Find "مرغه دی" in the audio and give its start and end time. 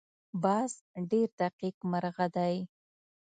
1.91-2.55